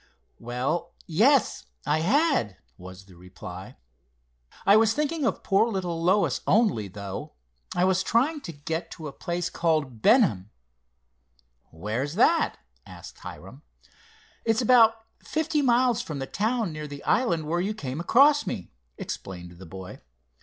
"Well, 0.39 0.95
yes, 1.05 1.65
I 1.85 1.99
had," 1.99 2.57
was 2.75 3.05
the 3.05 3.15
reply. 3.15 3.77
"I 4.65 4.75
was 4.75 4.95
thinking 4.95 5.25
of 5.25 5.43
poor 5.43 5.67
little 5.67 6.01
Lois 6.03 6.41
only, 6.47 6.87
though. 6.87 7.33
I 7.75 7.85
was 7.85 8.01
trying 8.01 8.41
to 8.41 8.51
get 8.51 8.89
to 8.93 9.07
a 9.07 9.13
place 9.13 9.51
called 9.51 10.01
Benham." 10.01 10.49
"Where's 11.69 12.15
that?" 12.15 12.57
asked 12.83 13.19
Hiram. 13.19 13.61
"It's 14.43 14.59
about 14.63 14.95
fifty 15.23 15.61
miles 15.61 16.01
from 16.01 16.17
the 16.17 16.25
town 16.25 16.73
near 16.73 16.87
the 16.87 17.03
island 17.03 17.45
where 17.47 17.61
you 17.61 17.75
came 17.75 17.99
across 17.99 18.47
me," 18.47 18.71
explained 18.97 19.51
the 19.59 19.67
boy. 19.67 20.01